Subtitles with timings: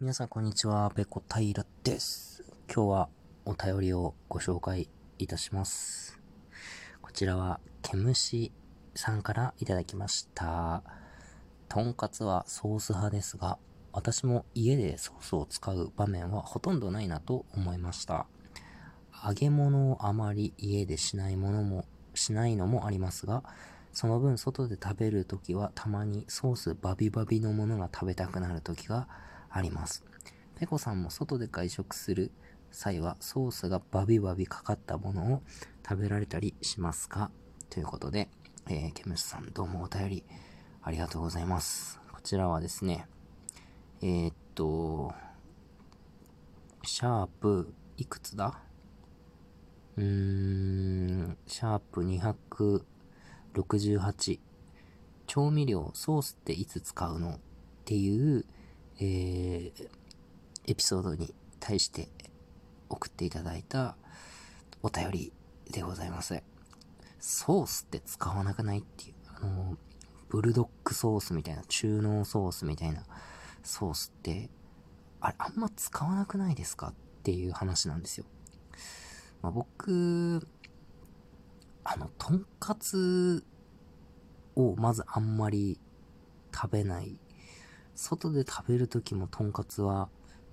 [0.00, 2.44] 皆さんこんにちは、ペコ平です。
[2.72, 3.08] 今日は
[3.44, 6.20] お便りをご紹介いたします。
[7.02, 8.52] こちらは、ケムシ
[8.94, 10.84] さんからいただきました。
[11.68, 13.58] とんかつはソース派ですが、
[13.92, 18.28] 私も家でソースを使う場面はほとんどないなと思いました。
[19.26, 23.42] 揚げ物をあまり家でしないものも、しないのもありますが、
[23.92, 29.08] その分外で食べるときはたまにソースバビバビのものが食べたくなるときが
[29.50, 30.04] あります。
[30.56, 32.32] ペコさんも外で外食する
[32.70, 35.42] 際はソースがバビバビかかったものを
[35.88, 37.30] 食べられたりしますか？
[37.70, 38.28] ということで、
[38.68, 40.24] えー、ケムスさんどうもお便り
[40.82, 42.00] ありがとうございます。
[42.12, 43.06] こちらはですね、
[44.02, 45.14] えー、っと、
[46.82, 48.60] シャープいくつだ？
[49.96, 54.40] うーん、シャープ268
[55.26, 57.36] 調味料、ソースっていつ使うの？
[57.36, 57.38] っ
[57.84, 58.44] ていう
[59.00, 59.88] えー、
[60.66, 62.08] エピソードに対して
[62.88, 63.96] 送っていただいた
[64.82, 65.32] お便り
[65.70, 66.42] でございます。
[67.20, 69.76] ソースって使わなくないっていう、あの、
[70.28, 73.04] ブルドックソースみたいな、中濃ソースみたいな
[73.62, 74.50] ソースって、
[75.20, 78.26] あれ、あんま使わなくないですかっていう話なんですよ。
[79.42, 80.46] まあ、僕、
[81.84, 83.44] あの、とんかつ
[84.56, 85.78] をまずあんまり
[86.52, 87.18] 食べない
[88.00, 90.08] 外で食べるときもとんかつは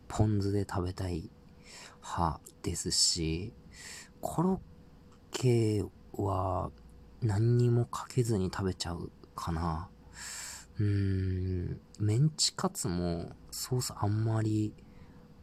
[0.07, 1.29] ポン酢で食べたい
[2.01, 3.53] 派ですし、
[4.19, 4.59] コロ
[5.33, 6.71] ッケは
[7.21, 9.89] 何にもかけずに食べちゃうかな。
[10.79, 14.73] うーん、メンチカツもソースあんまり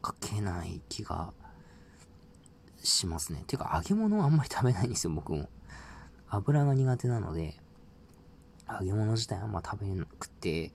[0.01, 1.31] かけない気が
[2.83, 3.45] しますね。
[3.47, 5.47] てか揚げ物はあんまり食べないんですよ、僕も。
[6.27, 7.55] 油が苦手なので、
[8.69, 10.73] 揚げ物自体あんま食べなくて、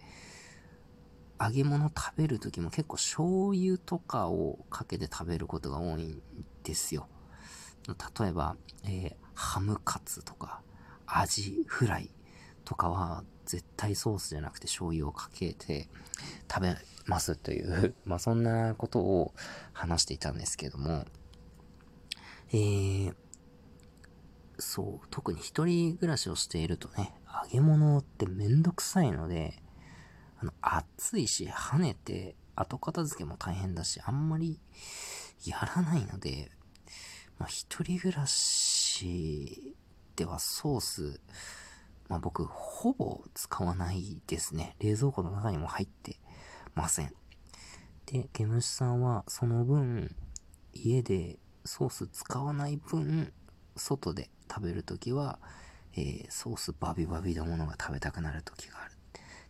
[1.41, 6.23] 揚げ物食べるときも結構醤油とかをかけて食べることが多いん
[6.65, 7.09] ですよ。
[8.21, 10.61] 例えば、えー、ハムカツとか、
[11.07, 12.11] アジフライ
[12.65, 15.89] とかは絶対ソースじゃなくて醤油をかけて
[16.53, 16.77] 食べ
[17.07, 19.33] ますという まあそんなことを
[19.73, 21.07] 話していたんですけども、
[22.51, 23.15] えー、
[24.59, 29.63] そう、特に一人暮らしをしているとね、揚げ物ってめんどくさいので、
[30.41, 34.61] あの、暑いし、跳ねて、後片付けも大変だし、あんまり
[35.45, 36.51] やらないので、
[37.39, 39.77] まあ、一人暮らし
[40.17, 41.21] ではソース、
[42.09, 44.77] まあ、僕、ほぼ使わないですね。
[44.81, 46.17] 冷蔵庫の中にも入って
[46.75, 47.13] ません。
[48.07, 50.15] で、ゲムシさんは、その分、
[50.73, 53.33] 家でソース使わない分、
[53.77, 55.39] 外で食べるときは、
[55.95, 58.98] えー、ソースバビバビのものが食べたくなるときがある。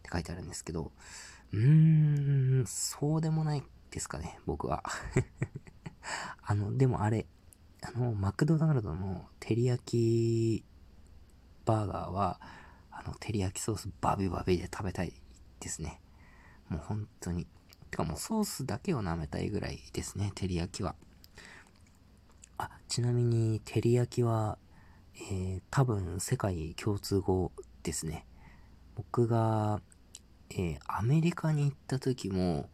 [0.08, 0.90] って書いてあるんですけど、
[1.52, 4.82] うーん、そうでもないですかね、僕は。
[6.42, 7.26] あの、でもあれ、
[7.82, 10.64] あの、マクドナルドの照り焼き
[11.64, 12.40] バーガーは、
[12.90, 15.12] あの、照り焼きソースバビバビで食べたい
[15.60, 16.00] ですね。
[16.68, 17.46] もう本当に。
[17.90, 20.94] てかもうソースだけを舐めたいぐらいですね、照り焼きは。
[22.58, 24.58] あ、ちなみに、照り焼きは、
[25.30, 27.52] えー、多分世界共通語
[27.82, 28.26] ですね。
[28.94, 29.80] 僕が
[30.50, 32.68] えー、アメリカに行った時も、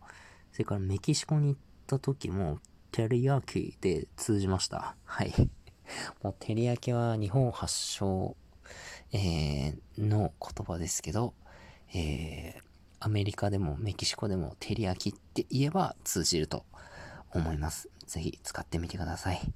[0.52, 2.60] それからメキシコに行った時も、
[2.92, 4.96] テリヤキで通じました。
[5.04, 5.32] はい。
[6.22, 8.36] もう、テリヤキは日本発祥、
[9.12, 11.34] えー、の言葉ですけど、
[11.92, 12.62] えー、
[13.00, 16.64] アメリカでもメキシコでもテリヤキって言えば通じると
[17.30, 17.88] 思います。
[18.06, 19.52] ぜひ使ってみてください。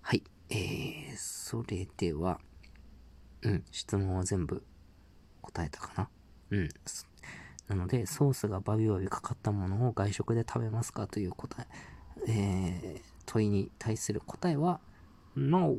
[0.00, 0.22] はい。
[0.50, 2.40] えー、それでは、
[3.42, 4.64] うん、質問は全部
[5.42, 6.08] 答えたかな？
[6.50, 6.68] うん。
[7.68, 11.66] なので、ソースがバビバビかかったものを外食で食べますかという答
[12.26, 14.80] え、えー、問いに対する答えは、
[15.36, 15.76] NO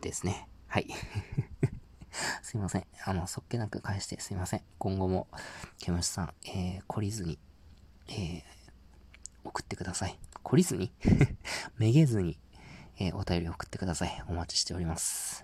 [0.00, 0.48] ですね。
[0.66, 0.88] はい。
[2.42, 2.86] すいません。
[3.04, 4.62] あの、そっけなく返してすいません。
[4.78, 5.26] 今後も、
[5.78, 7.38] ケムシさん、えー、懲りずに、
[8.08, 8.42] えー、
[9.44, 10.18] 送ってください。
[10.44, 10.92] 懲りずに？
[11.78, 12.38] めげずに、
[12.98, 14.24] えー、お便り送ってください。
[14.28, 15.43] お待ちしております。